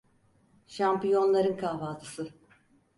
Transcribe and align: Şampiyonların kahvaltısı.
Şampiyonların 0.67 1.57
kahvaltısı. 1.57 2.29